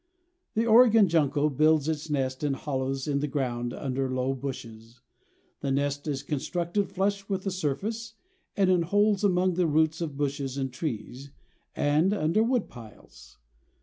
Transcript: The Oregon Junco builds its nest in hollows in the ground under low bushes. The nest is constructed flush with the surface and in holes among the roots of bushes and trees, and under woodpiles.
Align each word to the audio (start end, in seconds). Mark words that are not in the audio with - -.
The 0.55 0.65
Oregon 0.65 1.07
Junco 1.07 1.47
builds 1.47 1.87
its 1.87 2.09
nest 2.09 2.43
in 2.43 2.53
hollows 2.53 3.07
in 3.07 3.19
the 3.19 3.27
ground 3.27 3.71
under 3.71 4.09
low 4.09 4.33
bushes. 4.33 4.99
The 5.59 5.69
nest 5.71 6.07
is 6.07 6.23
constructed 6.23 6.89
flush 6.89 7.29
with 7.29 7.43
the 7.43 7.51
surface 7.51 8.15
and 8.57 8.71
in 8.71 8.81
holes 8.81 9.23
among 9.23 9.53
the 9.53 9.67
roots 9.67 10.01
of 10.01 10.17
bushes 10.17 10.57
and 10.57 10.73
trees, 10.73 11.29
and 11.75 12.15
under 12.15 12.41
woodpiles. 12.41 13.37